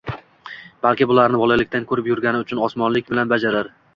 Balki 0.85 1.07
bularni 1.11 1.41
bolalikdan 1.41 1.85
ko`rib 1.93 2.11
yurgani 2.13 2.43
uchun 2.47 2.65
ustomonlik 2.69 3.15
bilan 3.15 3.33
bajarar 3.35 3.73